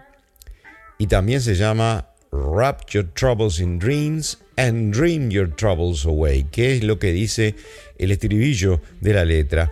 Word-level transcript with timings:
y 0.99 1.07
también 1.07 1.41
se 1.41 1.55
llama 1.55 2.09
Wrap 2.33 2.89
Your 2.91 3.13
Troubles 3.15 3.61
in 3.61 3.79
Dreams 3.79 4.39
and 4.57 4.95
Dream 4.95 5.31
Your 5.31 5.55
Troubles 5.55 6.05
Away, 6.05 6.45
que 6.51 6.77
es 6.77 6.83
lo 6.83 6.99
que 6.99 7.13
dice 7.13 7.55
el 7.99 8.11
estribillo 8.11 8.81
de 9.01 9.15
la 9.15 9.25
letra. 9.25 9.71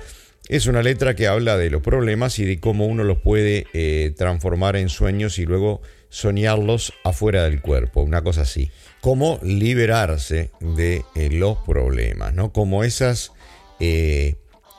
Es 0.49 0.67
una 0.67 0.83
letra 0.83 1.17
que 1.17 1.27
habla 1.27 1.57
de 1.57 1.71
los 1.71 1.81
problemas 1.81 2.39
y 2.39 2.45
de 2.45 2.61
cómo 2.61 2.87
uno 2.87 3.03
los 3.03 3.19
puede 3.19 3.67
eh, 3.73 4.13
transformar 4.17 4.77
en 4.77 4.91
sueños 4.91 5.39
y 5.39 5.47
luego 5.47 5.81
soñarlos 6.11 6.93
afuera 7.03 7.45
del 7.45 7.63
cuerpo, 7.63 8.03
una 8.03 8.23
cosa 8.23 8.43
así. 8.43 8.71
Cómo 9.01 9.41
liberarse 9.43 10.51
de 10.61 11.03
eh, 11.15 11.31
los 11.31 11.59
problemas, 11.59 12.35
¿no? 12.35 12.53
Como 12.53 12.85
esas 12.85 13.33
eh, 13.81 14.37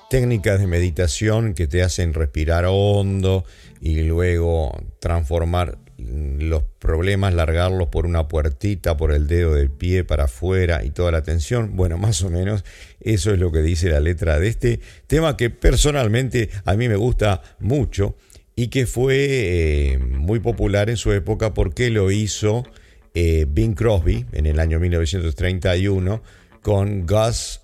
técnicas 0.10 0.60
de 0.60 0.68
meditación 0.68 1.54
que 1.54 1.68
te 1.68 1.84
hacen 1.84 2.14
respirar 2.14 2.66
hondo 2.68 3.46
y 3.82 4.02
luego 4.04 4.76
transformar 5.00 5.78
los 5.98 6.64
problemas, 6.80 7.34
largarlos 7.34 7.88
por 7.88 8.06
una 8.06 8.28
puertita, 8.28 8.98
por 8.98 9.12
el 9.12 9.28
dedo 9.28 9.56
del 9.56 9.70
pie 9.70 10.04
para 10.04 10.26
afuera 10.26 10.84
y 10.84 10.90
toda 10.90 11.12
la 11.12 11.24
tensión. 11.24 11.76
Bueno, 11.76 11.98
más 11.98 12.22
o 12.24 12.30
menos 12.30 12.66
eso 13.00 13.32
es 13.32 13.40
lo 13.40 13.52
que 13.52 13.62
dice 13.62 13.90
la 13.90 14.00
letra 14.00 14.40
de 14.40 14.50
este 14.50 14.80
tema 15.08 15.38
que 15.38 15.50
personalmente 15.50 16.50
a 16.66 16.76
mí 16.76 16.90
me 16.90 16.98
gusta 16.98 17.42
mucho 17.60 18.16
y 18.56 18.68
que 18.68 18.86
fue 18.86 19.16
eh, 19.18 19.98
muy 19.98 20.40
popular 20.40 20.90
en 20.90 20.98
su 20.98 21.12
época 21.12 21.54
porque 21.54 21.90
lo 21.90 22.12
hizo 22.12 22.64
eh, 23.14 23.46
Bing 23.50 23.76
Crosby 23.76 24.26
en 24.34 24.46
el 24.46 24.60
año 24.60 24.80
1931 24.80 26.22
con 26.66 27.06
Gus 27.06 27.62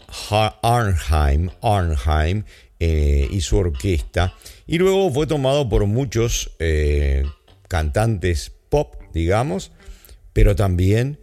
Arnheim, 0.61 1.49
Arnheim 1.63 2.43
eh, 2.79 3.27
y 3.31 3.41
su 3.41 3.57
orquesta. 3.57 4.35
Y 4.67 4.77
luego 4.77 5.09
fue 5.09 5.25
tomado 5.25 5.67
por 5.67 5.87
muchos 5.87 6.51
eh, 6.59 7.23
cantantes 7.67 8.51
pop, 8.69 8.93
digamos, 9.11 9.71
pero 10.33 10.55
también 10.55 11.17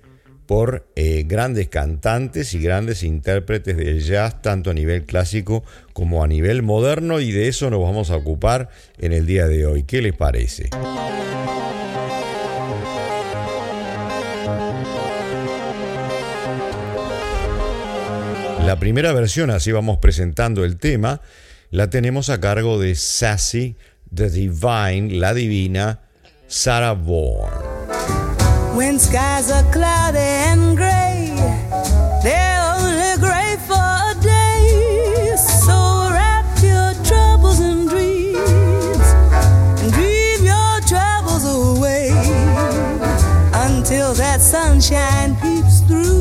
por 0.46 0.90
eh, 0.96 1.22
grandes 1.24 1.68
cantantes 1.68 2.52
y 2.52 2.58
grandes 2.58 3.04
intérpretes 3.04 3.76
del 3.76 4.02
jazz, 4.02 4.42
tanto 4.42 4.70
a 4.70 4.74
nivel 4.74 5.04
clásico 5.04 5.62
como 5.92 6.24
a 6.24 6.26
nivel 6.26 6.64
moderno, 6.64 7.20
y 7.20 7.30
de 7.30 7.46
eso 7.46 7.70
nos 7.70 7.80
vamos 7.80 8.10
a 8.10 8.16
ocupar 8.16 8.70
en 8.98 9.12
el 9.12 9.24
día 9.24 9.46
de 9.46 9.66
hoy. 9.66 9.84
¿Qué 9.84 10.02
les 10.02 10.16
parece? 10.16 10.70
La 18.68 18.78
primera 18.78 19.14
versión, 19.14 19.48
así 19.48 19.72
vamos 19.72 19.96
presentando 19.96 20.62
el 20.62 20.76
tema, 20.76 21.22
la 21.70 21.88
tenemos 21.88 22.28
a 22.28 22.38
cargo 22.38 22.78
de 22.78 22.96
Sassy, 22.96 23.78
The 24.14 24.28
Divine, 24.28 25.18
la 25.18 25.32
divina, 25.32 26.00
Sarah 26.48 26.92
Vaughan. 26.92 27.50
When 28.76 28.98
skies 29.00 29.50
are 29.50 29.64
cloudy 29.72 30.18
and 30.18 30.76
gray, 30.76 31.32
they're 32.22 32.60
only 32.76 33.16
gray 33.18 33.56
for 33.66 33.80
a 33.80 34.14
day. 34.20 35.34
So 35.64 36.10
wrap 36.10 36.44
your 36.62 36.92
troubles 37.04 37.60
in 37.60 37.86
dreams 37.86 39.06
and 39.80 39.90
dream 39.94 40.44
your 40.44 40.80
troubles 40.86 41.46
away 41.46 42.10
until 43.64 44.12
that 44.12 44.42
sunshine 44.42 45.36
peeps 45.36 45.80
through. 45.88 46.17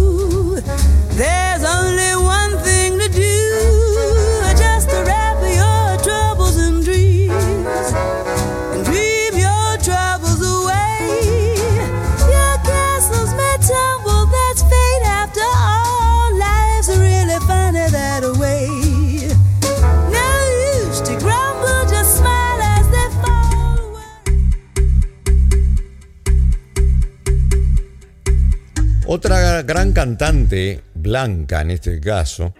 Gran 29.68 29.92
cantante, 29.92 30.82
blanca 30.96 31.62
en 31.62 31.72
este 31.72 32.00
caso, 32.00 32.54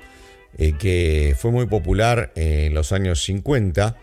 eh, 0.58 0.74
que 0.78 1.36
fue 1.40 1.52
muy 1.52 1.66
popular 1.66 2.34
en 2.36 2.74
los 2.74 2.92
años 2.92 3.24
50, 3.24 3.96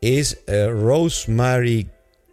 es 0.00 0.40
eh, 0.46 0.66
Rosemary 0.66 1.90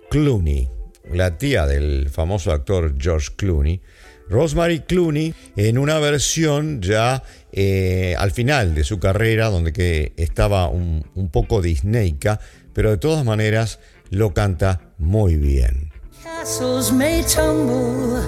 Clooney, 0.10 0.70
la 1.12 1.38
tía 1.38 1.66
del 1.66 2.10
famoso 2.10 2.54
actor 2.54 2.96
George 2.98 3.30
Clooney. 3.36 3.82
Rosemary 4.30 4.80
Clooney 4.80 5.36
en 5.56 5.78
una 5.78 6.00
versión 6.00 6.82
ya 6.82 7.22
eh, 7.52 8.16
al 8.18 8.32
final 8.32 8.74
de 8.74 8.86
su 8.86 9.00
carrera, 9.00 9.50
donde 9.50 9.74
que 9.74 10.14
estaba 10.16 10.70
un, 10.70 11.04
poco 11.32 11.62
disneyca, 11.62 12.40
pero 12.74 12.90
de 12.90 12.98
todas 12.98 13.26
maneras 13.26 13.80
lo 14.10 14.34
canta 14.34 14.94
muy 14.98 15.36
bien. 15.36 15.92
Castles 16.24 16.92
may 16.92 17.24
tumble, 17.24 18.20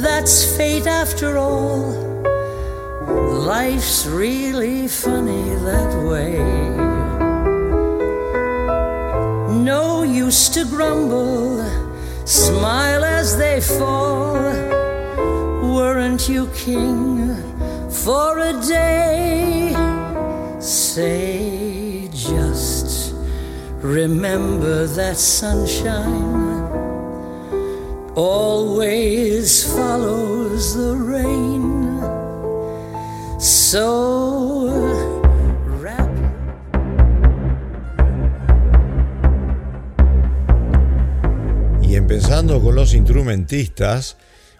that's 0.00 0.56
fate 0.56 0.86
after 0.86 1.36
all. 1.36 1.92
Life's 3.46 4.06
really 4.06 4.88
funny 4.88 5.54
that 5.68 5.92
way. 6.08 6.38
No 9.62 10.02
use 10.02 10.48
to 10.50 10.64
grumble, 10.64 11.62
smile 12.24 13.04
as 13.04 13.36
they 13.36 13.60
fall. 13.60 14.34
Weren't 15.74 16.28
you 16.28 16.48
king 16.54 17.36
for 17.90 18.38
a 18.38 18.52
day? 18.66 19.74
Say 20.60 22.08
just 22.12 23.14
remember 23.82 24.86
that 24.86 25.16
sunshine 25.16 26.59
always 28.20 29.64
follows 29.64 30.74
the 30.74 30.94
rain. 30.94 32.00
So 33.38 34.68
Y 41.82 41.96
empezando 41.96 42.60
con 42.60 42.74
los 42.76 42.94
instrumentistas, 42.94 44.16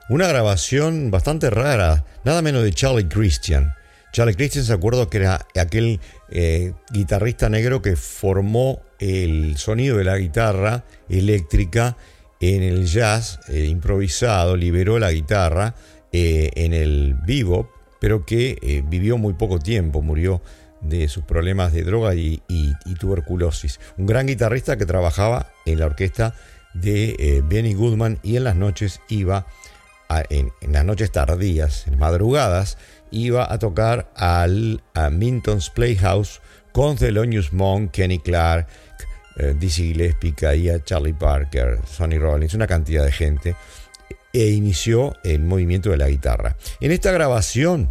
una 0.08 0.26
grabación 0.26 1.10
bastante 1.10 1.50
rara, 1.50 2.04
nada 2.24 2.42
menos 2.42 2.64
de 2.64 2.72
Charlie 2.72 3.08
Christian. 3.08 3.74
Charlie 4.12 4.34
Christian 4.34 4.64
se 4.64 4.72
acuerdo 4.72 5.08
que 5.08 5.18
era 5.18 5.46
aquel 5.54 6.00
eh, 6.30 6.72
guitarrista 6.90 7.48
negro 7.48 7.82
que 7.82 7.94
formó 7.94 8.80
el 8.98 9.56
sonido 9.58 9.98
de 9.98 10.04
la 10.04 10.16
guitarra 10.16 10.82
eléctrica 11.08 11.96
en 12.40 12.62
el 12.62 12.86
jazz 12.86 13.38
eh, 13.48 13.66
improvisado, 13.66 14.56
liberó 14.56 14.98
la 14.98 15.12
guitarra 15.12 15.74
eh, 16.10 16.50
en 16.54 16.72
el 16.72 17.14
vivo, 17.14 17.70
pero 18.00 18.24
que 18.24 18.58
eh, 18.62 18.82
vivió 18.84 19.18
muy 19.18 19.34
poco 19.34 19.58
tiempo, 19.58 20.00
murió 20.00 20.42
de 20.80 21.08
sus 21.08 21.24
problemas 21.24 21.74
de 21.74 21.84
droga 21.84 22.14
y, 22.14 22.42
tuberculosis. 22.98 23.78
Un 23.98 24.06
gran 24.06 24.26
guitarrista 24.26 24.78
que 24.78 24.86
trabajaba 24.86 25.52
en 25.66 25.78
la 25.78 25.86
orquesta 25.86 26.34
de 26.72 27.42
Benny 27.46 27.74
Goodman 27.74 28.18
y 28.22 28.36
en 28.36 28.44
las 28.44 28.56
noches 28.56 29.00
iba, 29.08 29.46
en, 30.30 30.50
las 30.62 30.84
noches 30.84 31.12
tardías, 31.12 31.86
en 31.86 31.98
madrugadas, 31.98 32.78
iba 33.10 33.50
a 33.52 33.58
tocar 33.58 34.10
al 34.16 34.82
a 34.94 35.10
Minton's 35.10 35.68
Playhouse 35.70 36.40
con 36.72 36.96
Thelonious 36.96 37.52
Monk, 37.52 37.90
Kenny 37.90 38.18
Clark, 38.18 38.66
eh, 39.40 39.54
Dizzy 39.58 39.88
Gillespie, 39.88 40.34
caía 40.34 40.82
Charlie 40.84 41.14
Parker, 41.14 41.80
Sonny 41.86 42.18
Rollins, 42.18 42.54
una 42.54 42.66
cantidad 42.66 43.04
de 43.04 43.12
gente, 43.12 43.56
e 44.32 44.48
inició 44.48 45.14
el 45.24 45.40
movimiento 45.40 45.90
de 45.90 45.96
la 45.96 46.08
guitarra. 46.08 46.56
En 46.80 46.92
esta 46.92 47.10
grabación, 47.10 47.90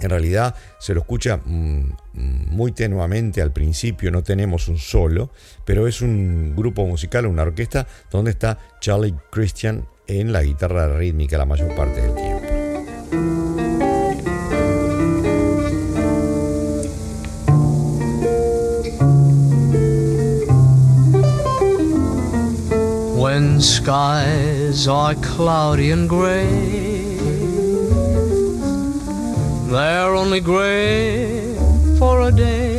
en 0.00 0.10
realidad 0.10 0.54
se 0.78 0.94
lo 0.94 1.00
escucha 1.00 1.38
mm, 1.38 1.92
muy 2.12 2.72
tenuamente 2.72 3.40
al 3.40 3.52
principio, 3.52 4.10
no 4.10 4.22
tenemos 4.22 4.68
un 4.68 4.78
solo, 4.78 5.30
pero 5.64 5.86
es 5.86 6.02
un 6.02 6.54
grupo 6.56 6.86
musical, 6.86 7.26
una 7.26 7.42
orquesta, 7.42 7.86
donde 8.10 8.32
está 8.32 8.58
Charlie 8.80 9.14
Christian 9.30 9.86
en 10.06 10.32
la 10.32 10.42
guitarra 10.42 10.96
rítmica 10.98 11.38
la 11.38 11.46
mayor 11.46 11.74
parte 11.74 12.00
del 12.00 12.14
tiempo. 12.14 13.47
Skies 23.62 24.86
are 24.86 25.14
cloudy 25.16 25.90
and 25.90 26.08
gray. 26.08 26.44
They're 29.70 30.14
only 30.14 30.40
gray 30.40 31.56
for 31.98 32.22
a 32.22 32.32
day. 32.32 32.78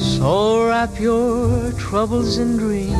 So 0.00 0.66
wrap 0.66 0.98
your 0.98 1.72
troubles 1.72 2.38
in 2.38 2.56
dreams 2.56 2.92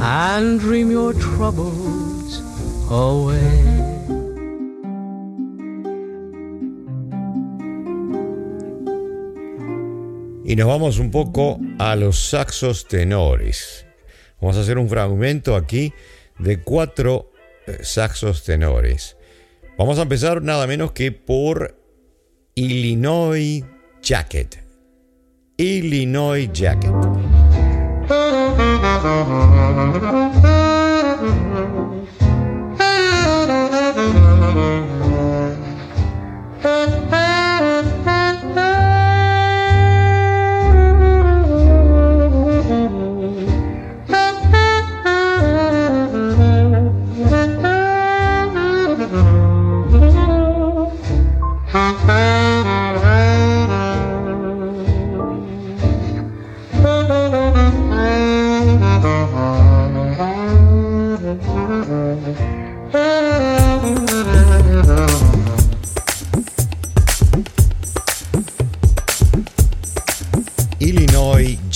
and 0.00 0.60
dream 0.60 0.90
your 0.90 1.12
troubles 1.14 2.42
away. 2.90 3.93
Y 10.44 10.56
nos 10.56 10.66
vamos 10.66 10.98
un 10.98 11.10
poco 11.10 11.58
a 11.78 11.96
los 11.96 12.28
saxos 12.28 12.86
tenores. 12.86 13.86
Vamos 14.40 14.58
a 14.58 14.60
hacer 14.60 14.76
un 14.76 14.90
fragmento 14.90 15.56
aquí 15.56 15.94
de 16.38 16.60
cuatro 16.60 17.32
eh, 17.66 17.78
saxos 17.82 18.44
tenores. 18.44 19.16
Vamos 19.78 19.98
a 19.98 20.02
empezar 20.02 20.42
nada 20.42 20.66
menos 20.66 20.92
que 20.92 21.12
por 21.12 21.80
Illinois 22.54 23.64
Jacket. 24.02 24.62
Illinois 25.56 26.50
Jacket. 26.52 26.92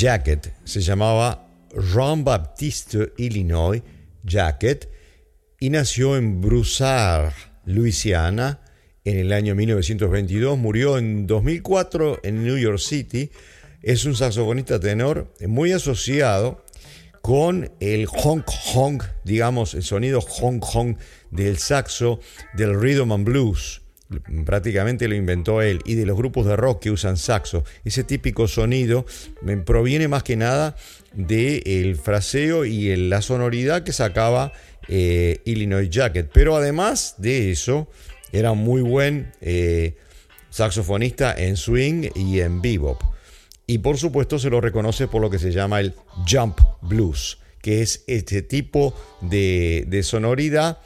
Jacket 0.09 0.55
se 0.65 0.81
llamaba 0.81 1.51
Jean 1.93 2.25
Baptiste 2.25 3.13
Illinois 3.19 3.83
Jacket 4.25 4.89
y 5.61 5.69
nació 5.69 6.17
en 6.17 6.41
Broussard, 6.41 7.35
Luisiana, 7.67 8.63
en 9.05 9.19
el 9.19 9.35
año 9.35 9.55
1922. 9.55 10.57
Murió 10.57 10.97
en 10.97 11.27
2004 11.27 12.21
en 12.23 12.43
New 12.43 12.57
York 12.57 12.79
City. 12.79 13.31
Es 13.83 14.07
un 14.07 14.17
saxofonista 14.17 14.81
tenor 14.81 15.31
muy 15.47 15.73
asociado 15.73 16.65
con 17.21 17.71
el 17.79 18.07
honk 18.07 18.49
honk, 18.73 19.05
digamos, 19.25 19.75
el 19.75 19.83
sonido 19.83 20.21
honk 20.21 20.65
honk 20.75 20.99
del 21.31 21.59
saxo 21.59 22.21
del 22.55 22.81
rhythm 22.81 23.13
and 23.13 23.27
blues 23.27 23.83
prácticamente 24.45 25.09
lo 25.09 25.15
inventó 25.15 25.63
él, 25.63 25.81
y 25.85 25.95
de 25.95 26.07
los 26.07 26.17
grupos 26.17 26.47
de 26.47 26.57
rock 26.57 26.83
que 26.83 26.91
usan 26.91 27.17
saxo. 27.17 27.65
Ese 27.85 28.05
típico 28.05 28.49
sonido 28.49 29.05
proviene 29.65 30.09
más 30.09 30.23
que 30.23 30.37
nada 30.37 30.77
del 31.13 31.97
fraseo 31.97 32.65
y 32.65 32.95
la 32.97 33.23
sonoridad 33.23 33.83
que 33.83 33.93
sacaba 33.93 34.53
eh, 34.89 35.41
Illinois 35.45 35.91
Jacket. 35.91 36.31
Pero 36.33 36.57
además 36.57 37.17
de 37.19 37.51
eso, 37.51 37.89
era 38.33 38.55
muy 38.55 38.83
buen 38.83 39.33
eh, 39.41 39.97
saxofonista 40.51 41.35
en 41.35 41.57
swing 41.57 42.11
y 42.15 42.41
en 42.41 42.63
bebop. 42.63 43.03
Y 43.67 43.79
por 43.79 43.99
supuesto 43.99 44.39
se 44.39 44.49
lo 44.49 44.63
reconoce 44.63 45.09
por 45.09 45.21
lo 45.21 45.29
que 45.29 45.39
se 45.39 45.53
llama 45.53 45.81
el 45.81 45.95
jump 46.27 46.59
blues, 46.81 47.39
que 47.61 47.83
es 47.83 48.05
este 48.07 48.41
tipo 48.41 48.95
de, 49.21 49.85
de 49.87 50.03
sonoridad 50.03 50.79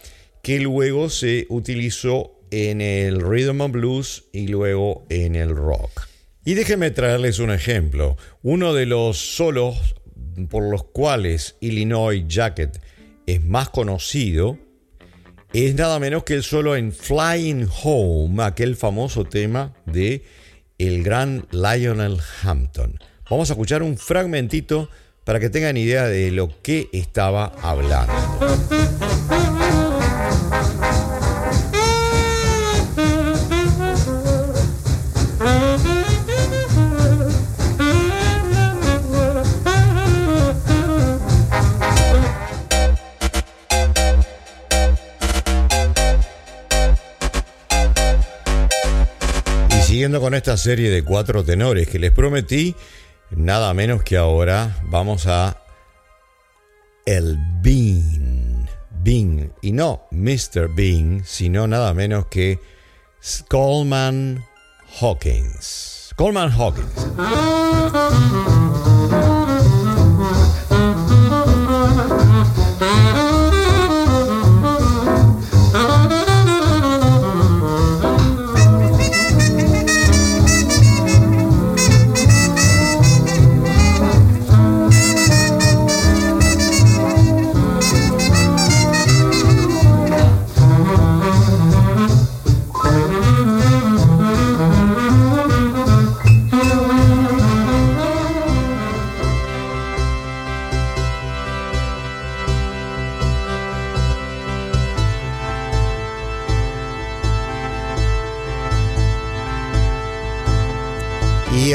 que 0.43 0.59
luego 0.59 1.09
se 1.09 1.47
utilizó 1.49 2.42
en 2.53 2.81
el 2.81 3.21
rhythm 3.21 3.63
and 3.63 3.73
blues 3.73 4.25
y 4.33 4.47
luego 4.47 5.07
en 5.09 5.35
el 5.35 5.57
rock. 5.57 6.07
Y 6.45 6.55
déjenme 6.55 6.91
traerles 6.91 7.39
un 7.39 7.51
ejemplo. 7.51 8.17
Uno 8.43 8.75
de 8.75 8.87
los 8.87 9.19
solos 9.19 9.97
por 10.51 10.71
los 10.71 10.85
cuales 10.85 11.57
Illinois 11.61 12.25
Jacket 12.29 12.81
es 13.27 13.43
más 13.43 13.71
conocido 13.71 14.59
es 15.53 15.75
nada 15.75 15.99
menos 15.99 16.25
que 16.25 16.35
el 16.35 16.43
solo 16.43 16.77
en 16.77 16.93
Flying 16.93 17.69
Home, 17.83 18.43
aquel 18.43 18.77
famoso 18.77 19.25
tema 19.25 19.75
de 19.85 20.25
el 20.79 21.03
gran 21.03 21.47
Lionel 21.51 22.19
Hampton. 22.43 22.99
Vamos 23.29 23.51
a 23.51 23.53
escuchar 23.53 23.83
un 23.83 23.99
fragmentito 23.99 24.89
para 25.25 25.41
que 25.41 25.51
tengan 25.51 25.77
idea 25.77 26.07
de 26.07 26.31
lo 26.31 26.51
que 26.63 26.89
estaba 26.93 27.53
hablando. 27.63 28.13
Siguiendo 49.93 50.23
con 50.23 50.33
esta 50.33 50.57
serie 50.57 50.89
de 50.89 51.05
cuatro 51.05 51.45
tenores 51.45 51.87
que 51.87 51.99
les 51.99 52.13
prometí, 52.13 52.75
nada 53.31 53.75
menos 53.75 54.03
que 54.03 54.17
ahora 54.17 54.75
vamos 54.85 55.27
a 55.27 55.59
el 57.05 57.37
Bean. 57.61 58.71
Bean. 59.03 59.53
Y 59.61 59.73
no 59.73 60.07
Mr. 60.11 60.75
Bean, 60.75 61.21
sino 61.27 61.67
nada 61.67 61.93
menos 61.93 62.25
que 62.29 62.59
Coleman 63.49 64.43
Hawkins. 64.99 66.15
Coleman 66.17 66.51
Hawkins. 66.59 66.89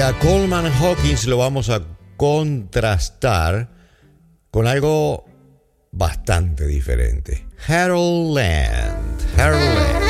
A 0.08 0.14
Coleman 0.20 0.72
Hawkins 0.80 1.26
lo 1.28 1.38
vamos 1.38 1.70
a 1.70 1.82
contrastar 2.16 3.70
con 4.52 4.66
algo 4.66 5.26
bastante 5.92 6.66
diferente. 6.66 7.46
Harold 7.68 8.34
Land. 8.34 9.38
Harold 9.38 9.76
Land. 9.76 10.07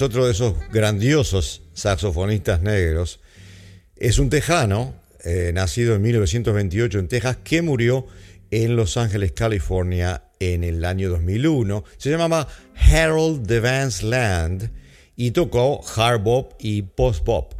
Es 0.00 0.02
otro 0.02 0.24
de 0.24 0.32
esos 0.32 0.54
grandiosos 0.72 1.60
saxofonistas 1.74 2.62
negros. 2.62 3.20
Es 3.96 4.18
un 4.18 4.30
tejano, 4.30 4.94
eh, 5.24 5.50
nacido 5.52 5.94
en 5.94 6.00
1928 6.00 6.98
en 7.00 7.06
Texas, 7.06 7.36
que 7.44 7.60
murió 7.60 8.06
en 8.50 8.76
Los 8.76 8.96
Ángeles, 8.96 9.32
California, 9.32 10.24
en 10.38 10.64
el 10.64 10.86
año 10.86 11.10
2001. 11.10 11.84
Se 11.98 12.08
llamaba 12.08 12.48
Harold 12.76 13.46
Devance 13.46 14.06
Land 14.06 14.70
y 15.16 15.32
tocó 15.32 15.82
hard 15.94 16.22
bop 16.22 16.54
y 16.58 16.80
post 16.80 17.22
bop 17.26 17.52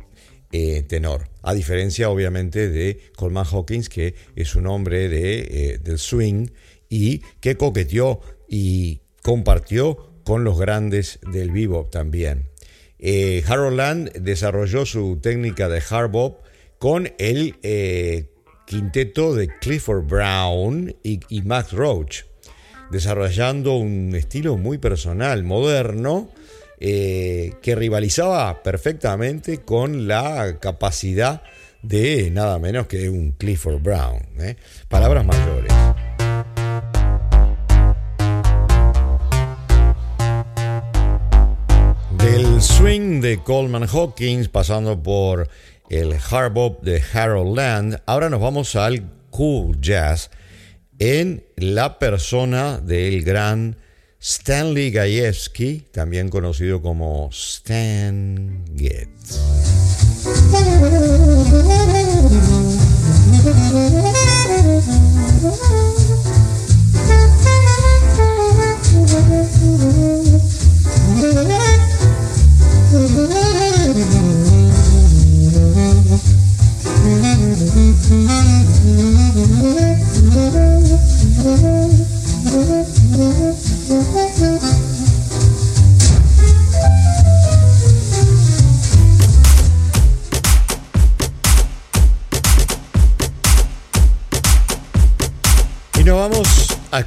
eh, 0.50 0.82
tenor. 0.88 1.28
A 1.42 1.52
diferencia, 1.52 2.08
obviamente, 2.08 2.70
de 2.70 3.02
Coleman 3.16 3.44
Hawkins, 3.44 3.90
que 3.90 4.14
es 4.34 4.54
un 4.54 4.66
hombre 4.66 5.10
de, 5.10 5.40
eh, 5.40 5.78
del 5.78 5.98
swing 5.98 6.46
y 6.88 7.18
que 7.40 7.58
coqueteó 7.58 8.22
y 8.48 9.02
compartió 9.20 10.09
con 10.24 10.44
los 10.44 10.58
grandes 10.58 11.18
del 11.30 11.50
bebop 11.50 11.90
también. 11.90 12.48
Eh, 12.98 13.42
Harold 13.46 13.76
Land 13.76 14.12
desarrolló 14.20 14.84
su 14.84 15.18
técnica 15.22 15.68
de 15.68 15.82
hard 15.88 16.10
bop 16.10 16.40
con 16.78 17.12
el 17.18 17.56
eh, 17.62 18.26
quinteto 18.66 19.34
de 19.34 19.48
Clifford 19.58 20.06
Brown 20.06 20.94
y, 21.02 21.42
Max 21.42 21.72
Roach, 21.72 22.24
desarrollando 22.90 23.76
un 23.76 24.14
estilo 24.14 24.56
muy 24.58 24.78
personal, 24.78 25.44
moderno, 25.44 26.30
eh, 26.78 27.54
que 27.62 27.74
rivalizaba 27.74 28.62
perfectamente 28.62 29.58
con 29.58 30.06
la 30.06 30.58
capacidad 30.60 31.42
de 31.82 32.30
nada 32.30 32.58
menos 32.58 32.86
que 32.86 33.08
un 33.08 33.32
Clifford 33.32 33.82
Brown. 33.82 34.22
Palabras 34.88 35.24
mayores. 35.24 35.72
Swing 42.62 43.20
de 43.20 43.42
Coleman 43.42 43.86
Hawkins, 43.88 44.48
pasando 44.48 45.02
por 45.02 45.48
el 45.88 46.12
hard 46.12 46.52
bop 46.52 46.82
de 46.82 47.02
Harold 47.12 47.56
Land, 47.56 48.02
ahora 48.06 48.28
nos 48.28 48.40
vamos 48.40 48.76
al 48.76 49.10
cool 49.30 49.80
jazz 49.80 50.30
en 50.98 51.44
la 51.56 51.98
persona 51.98 52.78
del 52.78 53.24
gran 53.24 53.76
Stanley 54.20 54.90
Gajewski, 54.90 55.86
también 55.92 56.28
conocido 56.28 56.82
como 56.82 57.30
Stan 57.32 58.64
Getz. 58.76 60.09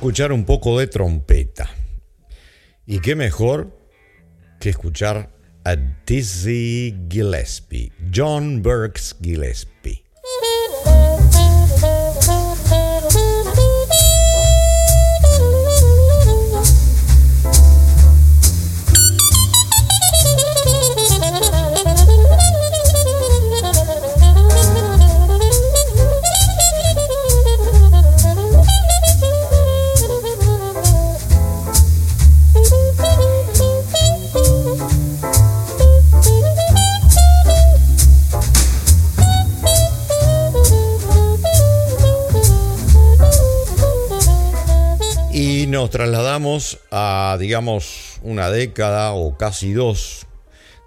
Escuchar 0.04 0.34
un 0.34 0.44
poco 0.44 0.78
de 0.78 0.88
trompeta. 0.88 1.70
Y 2.86 3.00
qué 3.00 3.16
mejor 3.16 3.72
que 4.60 4.68
escuchar 4.68 5.30
a 5.64 5.78
Dizzy 5.78 6.94
Gillespie, 7.10 7.90
John 8.14 8.62
Burks 8.62 9.16
Gillespie. 9.22 10.03
A, 46.92 47.38
digamos, 47.40 48.20
una 48.24 48.50
década 48.50 49.14
o 49.14 49.38
casi 49.38 49.74
dos 49.74 50.26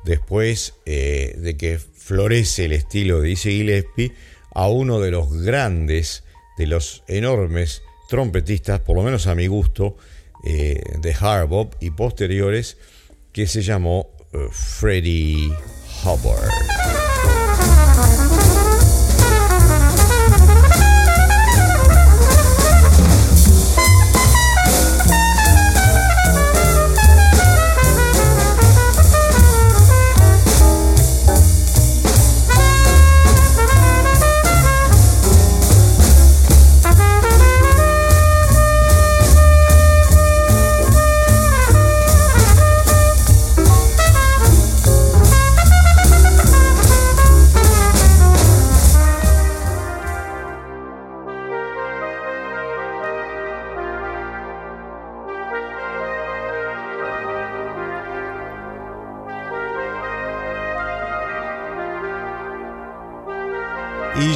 después 0.05 0.75
eh, 0.87 1.35
de 1.39 1.57
que 1.57 1.79
florece 1.79 2.65
el 2.65 2.73
estilo 2.73 3.21
de 3.21 3.29
Dizzy 3.29 3.51
Gillespie 3.51 4.13
a 4.55 4.69
uno 4.69 5.01
de 5.01 5.11
los 5.11 5.33
grandes, 5.43 6.25
de 6.59 6.67
los 6.67 7.05
enormes 7.09 7.83
trompetistas, 8.09 8.81
por 8.81 8.97
lo 8.97 9.03
menos 9.03 9.27
a 9.27 9.35
mi 9.35 9.47
gusto, 9.47 9.97
eh, 10.45 10.81
de 11.01 11.15
hard 11.19 11.49
bop 11.49 11.75
y 11.81 11.91
posteriores, 11.91 12.79
que 13.33 13.47
se 13.47 13.63
llamó 13.63 14.11
eh, 14.33 14.49
Freddie 14.51 15.53
Hubbard. 16.05 17.06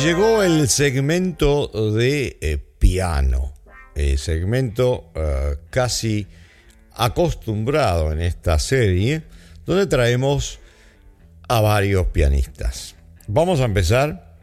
Llegó 0.05 0.43
el 0.43 0.69
segmento 0.69 1.69
de 1.93 2.39
eh, 2.41 2.59
piano, 2.79 3.53
el 3.95 4.17
segmento 4.19 5.11
eh, 5.15 5.57
casi 5.69 6.27
acostumbrado 6.95 8.11
en 8.11 8.23
esta 8.23 8.59
serie, 8.59 9.25
donde 9.67 9.87
traemos 9.87 10.59
a 11.49 11.61
varios 11.61 12.07
pianistas. 12.09 12.95
Vamos 13.27 13.61
a 13.61 13.65
empezar 13.65 14.39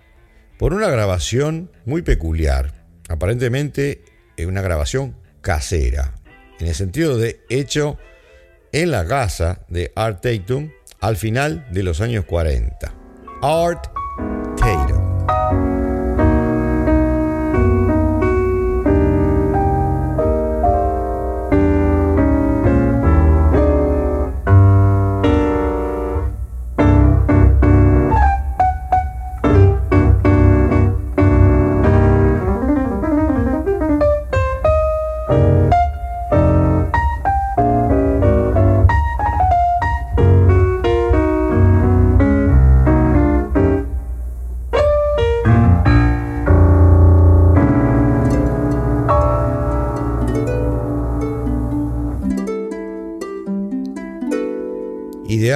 por 0.59 0.73
una 0.73 0.89
grabación 0.89 1.71
muy 1.85 2.03
peculiar, 2.03 2.73
aparentemente 3.09 4.03
una 4.45 4.61
grabación 4.61 5.15
casera, 5.41 6.13
en 6.59 6.67
el 6.67 6.75
sentido 6.75 7.17
de 7.17 7.39
hecho 7.49 7.97
en 8.71 8.91
la 8.91 9.07
casa 9.07 9.65
de 9.69 9.91
Art 9.95 10.21
Tatum, 10.21 10.69
al 10.99 11.17
final 11.17 11.65
de 11.71 11.81
los 11.81 11.99
años 12.01 12.25
40. 12.25 12.93
Art 13.41 13.96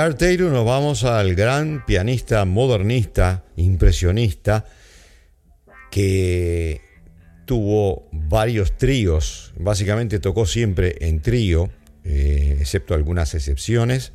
Art 0.02 0.20
nos 0.20 0.66
vamos 0.66 1.04
al 1.04 1.36
gran 1.36 1.86
pianista 1.86 2.44
modernista, 2.46 3.44
impresionista, 3.56 4.66
que 5.92 6.82
tuvo 7.46 8.10
varios 8.12 8.76
tríos, 8.78 9.54
básicamente 9.58 10.18
tocó 10.18 10.48
siempre 10.48 10.96
en 11.02 11.22
trío, 11.22 11.70
eh, 12.04 12.58
excepto 12.60 12.96
algunas 12.96 13.36
excepciones. 13.36 14.12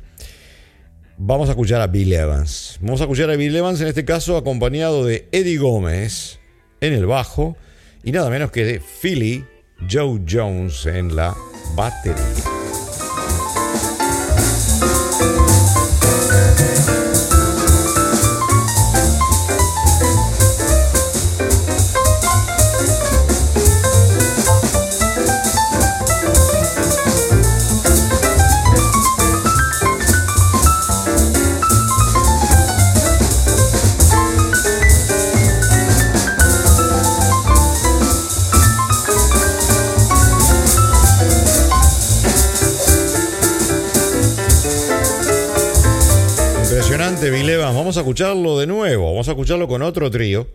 Vamos 1.17 1.47
a 1.47 1.53
escuchar 1.53 1.79
a 1.79 1.87
Bill 1.87 2.11
Evans. 2.11 2.79
Vamos 2.81 2.99
a 2.99 3.05
escuchar 3.05 3.29
a 3.29 3.37
Bill 3.37 3.55
Evans 3.55 3.79
en 3.79 3.87
este 3.87 4.03
caso 4.03 4.35
acompañado 4.35 5.05
de 5.05 5.29
Eddie 5.31 5.57
Gómez 5.57 6.39
en 6.81 6.91
el 6.91 7.05
bajo 7.05 7.55
y 8.03 8.11
nada 8.11 8.29
menos 8.29 8.51
que 8.51 8.65
de 8.65 8.81
Philly 8.81 9.45
Joe 9.89 10.21
Jones 10.29 10.85
en 10.85 11.15
la 11.15 11.33
batería. 11.77 12.46
Vamos 47.87 47.95
a 47.95 48.01
escucharlo 48.01 48.59
de 48.59 48.67
nuevo, 48.67 49.11
vamos 49.11 49.29
a 49.29 49.31
escucharlo 49.31 49.65
con 49.69 49.81
otro 49.81 50.11
trío. 50.11 50.45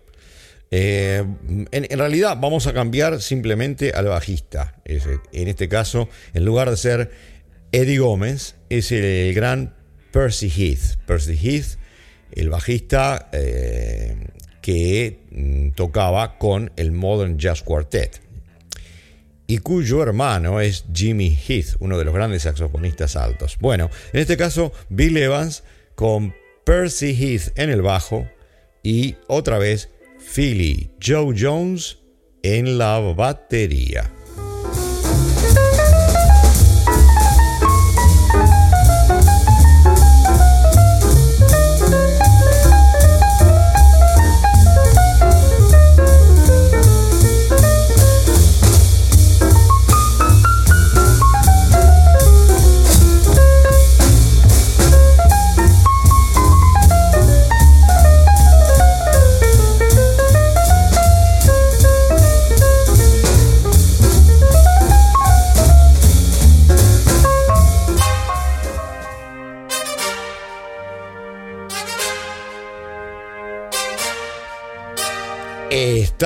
Eh, 0.70 1.24
en, 1.70 1.98
realidad 1.98 2.36
vamos 2.38 2.66
a 2.66 2.74
cambiar 2.74 3.22
simplemente 3.22 3.92
al 3.92 4.04
bajista. 4.04 4.76
en 4.84 5.48
este 5.48 5.66
caso, 5.66 6.10
en 6.34 6.44
lugar 6.44 6.68
de 6.68 6.76
ser 6.76 7.10
Eddie 7.72 8.00
Gómez, 8.00 8.56
es 8.68 8.92
el 8.92 9.32
gran 9.32 9.74
Percy 10.10 10.50
Heath. 10.50 10.98
Percy 11.06 11.38
Heath, 11.42 11.78
el 12.32 12.50
bajista 12.50 13.30
eh, 13.32 14.26
que 14.60 15.20
mm, 15.30 15.70
tocaba 15.70 16.36
con 16.36 16.70
el 16.76 16.92
Modern 16.92 17.38
Jazz 17.38 17.62
Quartet 17.62 18.20
y 19.46 19.56
cuyo 19.56 20.02
hermano 20.02 20.60
es 20.60 20.84
Jimmy 20.92 21.34
Heath, 21.34 21.76
uno 21.78 21.96
de 21.96 22.04
los 22.04 22.12
grandes 22.12 22.42
saxofonistas 22.42 23.16
altos. 23.16 23.56
Bueno, 23.58 23.88
en 24.12 24.20
este 24.20 24.36
caso, 24.36 24.74
Bill 24.90 25.16
Evans 25.16 25.64
con 25.94 26.34
Percy 26.64 27.14
Heath 27.14 27.52
en 27.56 27.70
el 27.70 27.82
bajo 27.82 28.28
y 28.82 29.16
otra 29.26 29.58
vez 29.58 29.88
Philly 30.34 30.90
Joe 31.04 31.34
Jones 31.38 31.98
en 32.42 32.78
la 32.78 32.98
batería. 32.98 34.10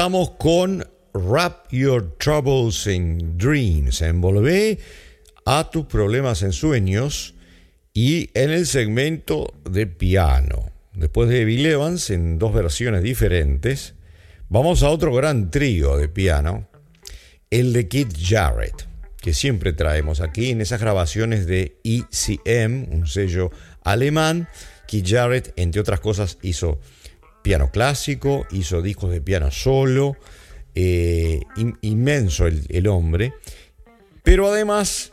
Con 0.07 0.87
Wrap 1.14 1.73
Your 1.73 2.16
Troubles 2.19 2.87
in 2.87 3.37
Dreams. 3.37 4.03
Envolvé 4.03 4.79
a 5.45 5.69
tus 5.69 5.87
problemas 5.87 6.42
en 6.42 6.53
sueños 6.53 7.35
y 7.92 8.31
en 8.35 8.53
el 8.53 8.69
segmento 8.69 9.53
de 9.69 9.88
piano. 9.88 10.71
Después 10.95 11.29
de 11.29 11.45
Bill 11.45 11.66
Evans 11.66 12.11
en 12.11 12.38
dos 12.38 12.55
versiones 12.55 13.03
diferentes, 13.03 13.95
vamos 14.49 14.85
a 14.85 14.90
otro 14.90 15.12
gran 15.12 15.51
trío 15.51 15.97
de 15.97 16.09
piano, 16.09 16.69
el 17.51 17.73
de 17.73 17.88
Kit 17.88 18.16
Jarrett, 18.16 18.87
que 19.21 19.35
siempre 19.35 19.73
traemos 19.73 20.21
aquí 20.21 20.51
en 20.51 20.61
esas 20.61 20.81
grabaciones 20.81 21.49
de 21.49 21.81
ECM, 21.83 22.92
un 22.92 23.09
sello 23.09 23.51
alemán. 23.83 24.47
Kit 24.87 25.05
Jarrett, 25.09 25.53
entre 25.57 25.81
otras 25.81 25.99
cosas, 25.99 26.38
hizo 26.42 26.79
piano 27.46 27.70
clásico, 27.70 28.44
hizo 28.50 28.82
discos 28.82 29.12
de 29.12 29.20
piano 29.20 29.52
solo, 29.52 30.16
eh, 30.74 31.42
inmenso 31.80 32.48
el, 32.48 32.87
hombre, 32.88 33.35
pero 34.24 34.48
además 34.48 35.12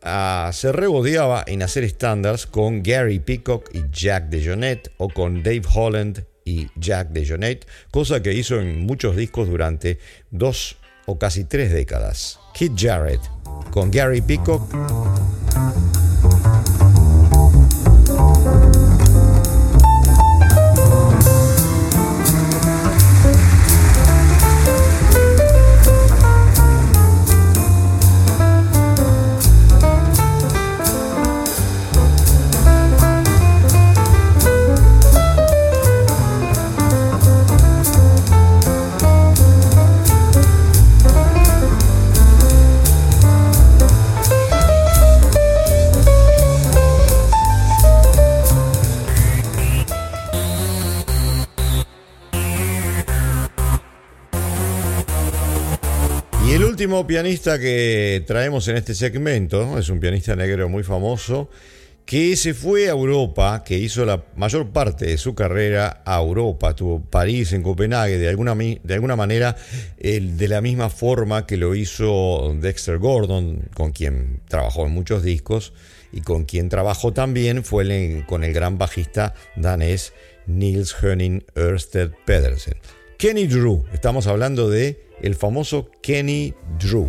ah, 0.00 0.50
se 0.54 0.72
regodeaba 0.72 1.44
en 1.46 1.62
hacer 1.62 1.84
estándares 1.84 2.46
con 2.46 2.82
Gary 2.82 3.18
Peacock 3.18 3.68
y 3.74 3.82
Jack 3.92 4.30
DeJohnette 4.30 4.92
o 4.96 5.10
con 5.10 5.42
Dave 5.42 5.60
Holland 5.74 6.24
y 6.46 6.68
Jack 6.76 7.10
DeJohnette, 7.10 7.66
cosa 7.90 8.22
que 8.22 8.32
hizo 8.32 8.58
en 8.58 8.86
muchos 8.86 9.14
discos 9.14 9.46
durante 9.46 9.98
dos 10.30 10.78
o 11.04 11.18
casi 11.18 11.44
tres 11.44 11.70
décadas. 11.70 12.40
Kid 12.54 12.72
Jarrett 12.78 13.20
con 13.70 13.90
Gary 13.90 14.22
Peacock. 14.22 15.13
Último 56.84 57.06
pianista 57.06 57.58
que 57.58 58.22
traemos 58.26 58.68
en 58.68 58.76
este 58.76 58.94
segmento 58.94 59.78
es 59.78 59.88
un 59.88 60.00
pianista 60.00 60.36
negro 60.36 60.68
muy 60.68 60.82
famoso 60.82 61.48
que 62.04 62.36
se 62.36 62.52
fue 62.52 62.88
a 62.88 62.90
Europa, 62.90 63.64
que 63.64 63.78
hizo 63.78 64.04
la 64.04 64.22
mayor 64.36 64.68
parte 64.68 65.06
de 65.06 65.16
su 65.16 65.34
carrera 65.34 66.02
a 66.04 66.20
Europa, 66.20 66.76
tuvo 66.76 67.00
París, 67.00 67.54
en 67.54 67.62
Copenhague, 67.62 68.18
de 68.18 68.28
alguna, 68.28 68.54
de 68.54 68.92
alguna 68.94 69.16
manera 69.16 69.56
de 69.96 70.46
la 70.46 70.60
misma 70.60 70.90
forma 70.90 71.46
que 71.46 71.56
lo 71.56 71.74
hizo 71.74 72.54
Dexter 72.60 72.98
Gordon, 72.98 73.70
con 73.72 73.92
quien 73.92 74.40
trabajó 74.46 74.84
en 74.84 74.92
muchos 74.92 75.22
discos, 75.22 75.72
y 76.12 76.20
con 76.20 76.44
quien 76.44 76.68
trabajó 76.68 77.14
también 77.14 77.64
fue 77.64 78.24
con 78.26 78.44
el 78.44 78.52
gran 78.52 78.76
bajista 78.76 79.32
danés 79.56 80.12
Nils 80.46 80.94
Henning 81.02 81.46
Ørsted 81.56 82.10
Pedersen. 82.26 82.74
Kenny 83.16 83.46
Drew, 83.46 83.86
estamos 83.94 84.26
hablando 84.26 84.68
de 84.68 85.03
el 85.20 85.34
famoso 85.34 85.88
Kenny 86.02 86.54
Drew. 86.78 87.08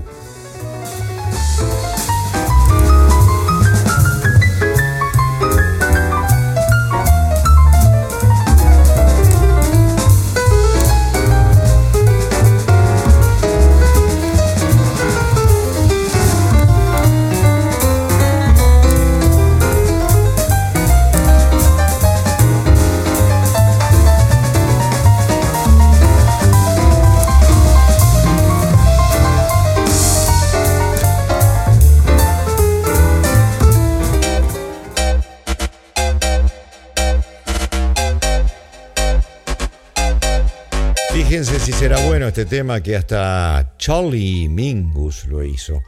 Este 42.27 42.45
tema 42.45 42.81
que 42.81 42.95
hasta 42.95 43.73
Charlie 43.77 44.47
Mingus 44.49 45.25
lo 45.25 45.43
hizo. 45.43 45.81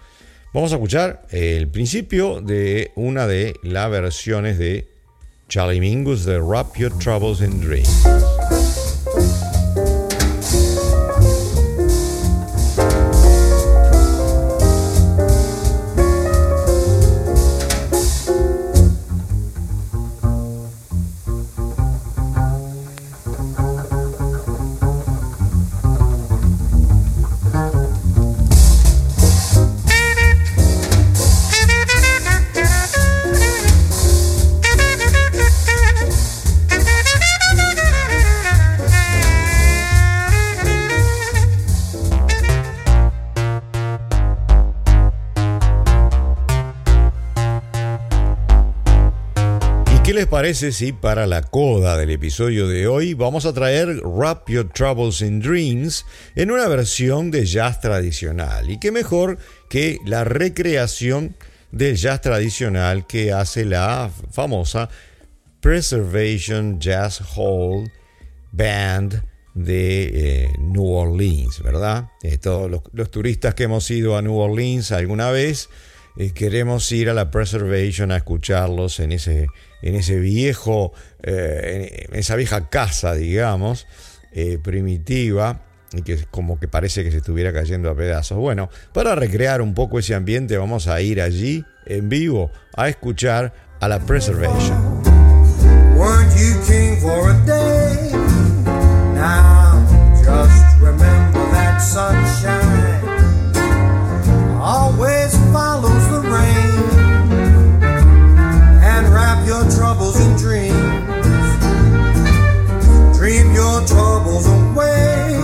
Vamos 0.53 0.71
a 0.71 0.75
escuchar 0.75 1.25
el 1.31 1.67
principio 1.69 2.41
de 2.41 2.91
una 2.95 3.27
de 3.27 3.53
las 3.63 3.89
versiones 3.89 4.57
de 4.57 4.87
Charlie 5.47 5.79
Mingus 5.79 6.25
de 6.25 6.39
Wrap 6.39 6.75
Your 6.77 6.97
Troubles 6.99 7.41
in 7.41 7.59
Dreams. 7.61 8.56
Parece 50.29 50.73
si 50.73 50.91
para 50.91 51.25
la 51.25 51.41
coda 51.41 51.95
del 51.95 52.09
episodio 52.09 52.67
de 52.67 52.87
hoy 52.87 53.13
vamos 53.13 53.45
a 53.45 53.53
traer 53.53 54.01
Wrap 54.03 54.49
Your 54.49 54.69
Troubles 54.69 55.21
in 55.21 55.39
Dreams 55.39 56.05
en 56.35 56.51
una 56.51 56.67
versión 56.67 57.31
de 57.31 57.45
jazz 57.45 57.79
tradicional? 57.79 58.69
Y 58.69 58.77
qué 58.77 58.91
mejor 58.91 59.37
que 59.69 59.99
la 60.05 60.25
recreación 60.25 61.37
del 61.71 61.95
jazz 61.95 62.21
tradicional 62.21 63.07
que 63.07 63.31
hace 63.31 63.63
la 63.63 64.11
famosa 64.31 64.89
Preservation 65.61 66.79
Jazz 66.79 67.21
Hall 67.35 67.89
Band 68.51 69.23
de 69.53 70.43
eh, 70.43 70.49
New 70.59 70.91
Orleans, 70.91 71.63
¿verdad? 71.63 72.09
Eh, 72.21 72.37
todos 72.37 72.69
los, 72.91 73.11
turistas 73.11 73.55
que 73.55 73.63
hemos 73.63 73.89
ido 73.91 74.17
a 74.17 74.21
New 74.21 74.35
Orleans 74.35 74.91
alguna 74.91 75.31
vez 75.31 75.69
eh, 76.17 76.31
queremos 76.31 76.91
ir 76.91 77.09
a 77.09 77.13
la 77.13 77.31
Preservation 77.31 78.11
a 78.11 78.17
escucharlos 78.17 78.99
en 78.99 79.11
ese 79.11 79.47
en 79.81 79.95
ese 79.95 80.19
viejo, 80.19 80.91
eh, 81.21 82.07
en 82.09 82.19
esa 82.19 82.35
vieja 82.35 82.69
casa, 82.69 83.13
digamos, 83.13 83.85
eh, 84.31 84.57
primitiva, 84.57 85.61
y 85.93 86.01
que 86.01 86.17
como 86.31 86.59
que 86.59 86.67
parece 86.67 87.03
que 87.03 87.11
se 87.11 87.17
estuviera 87.17 87.53
cayendo 87.53 87.89
a 87.89 87.95
pedazos. 87.95 88.37
Bueno, 88.37 88.69
para 88.93 89.15
recrear 89.15 89.61
un 89.61 89.73
poco 89.75 89.99
ese 89.99 90.15
ambiente 90.15 90.57
vamos 90.57 90.87
a 90.87 90.99
ir 91.01 91.21
allí 91.21 91.63
en 91.85 92.09
vivo 92.09 92.51
a 92.75 92.89
escuchar 92.89 93.53
a 93.79 93.87
la 93.87 93.99
Preservation. 93.99 94.97
always 101.97 102.66
troubles 109.75 110.19
in 110.19 110.35
dreams. 110.37 110.75
Dream 113.17 113.53
your 113.53 113.85
troubles 113.85 114.47
away. 114.47 115.39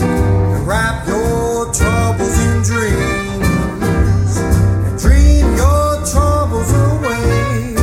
And 0.00 0.66
wrap 0.66 1.06
your 1.06 1.72
troubles 1.72 2.38
in 2.38 2.62
dreams. 2.62 4.36
And 4.86 4.98
dream 4.98 5.56
your 5.56 6.04
troubles 6.04 6.72
away. 6.72 7.74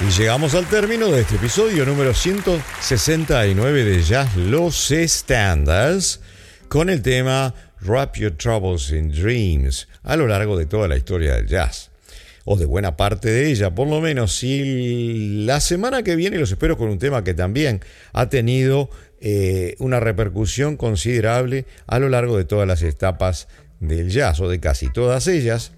Y 0.00 0.10
llegamos 0.12 0.54
al 0.54 0.66
término 0.66 1.08
de 1.10 1.20
este 1.22 1.36
episodio 1.36 1.84
número 1.84 2.14
169 2.14 3.84
de 3.84 4.02
Jazz 4.02 4.36
Los 4.36 4.90
Standards 4.90 6.20
con 6.70 6.88
el 6.88 7.02
tema 7.02 7.52
Wrap 7.80 8.16
Your 8.16 8.36
Troubles 8.36 8.92
in 8.92 9.10
Dreams 9.10 9.88
a 10.04 10.14
lo 10.14 10.28
largo 10.28 10.56
de 10.56 10.66
toda 10.66 10.86
la 10.86 10.96
historia 10.96 11.34
del 11.34 11.48
jazz. 11.48 11.90
O 12.44 12.56
de 12.56 12.64
buena 12.64 12.96
parte 12.96 13.28
de 13.28 13.50
ella, 13.50 13.74
por 13.74 13.88
lo 13.88 14.00
menos. 14.00 14.44
Y 14.44 15.44
la 15.44 15.60
semana 15.60 16.04
que 16.04 16.14
viene 16.14 16.38
los 16.38 16.52
espero 16.52 16.78
con 16.78 16.88
un 16.88 17.00
tema 17.00 17.24
que 17.24 17.34
también 17.34 17.80
ha 18.12 18.28
tenido 18.28 18.88
eh, 19.20 19.74
una 19.80 19.98
repercusión 19.98 20.76
considerable 20.76 21.66
a 21.88 21.98
lo 21.98 22.08
largo 22.08 22.36
de 22.36 22.44
todas 22.44 22.68
las 22.68 22.82
etapas 22.82 23.48
del 23.80 24.08
jazz, 24.08 24.38
o 24.38 24.48
de 24.48 24.60
casi 24.60 24.92
todas 24.92 25.26
ellas. 25.26 25.72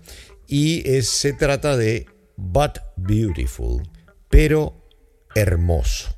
Y 0.46 0.83
se 1.00 1.33
trata 1.33 1.78
de 1.78 2.05
But 2.37 2.81
Beautiful, 2.96 3.83
pero 4.28 4.87
hermoso. 5.35 6.14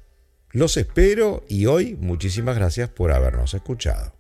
Los 0.51 0.77
espero 0.77 1.45
y 1.49 1.67
hoy 1.67 1.97
muchísimas 2.01 2.57
gracias 2.57 2.89
por 2.89 3.13
habernos 3.13 3.55
escuchado. 3.55 4.13